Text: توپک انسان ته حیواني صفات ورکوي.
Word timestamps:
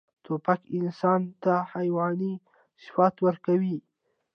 توپک 0.23 0.61
انسان 0.77 1.21
ته 1.43 1.53
حیواني 1.73 2.33
صفات 2.83 3.15
ورکوي. 3.25 3.77